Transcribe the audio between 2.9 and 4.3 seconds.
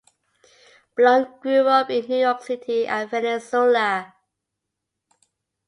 Venezuela.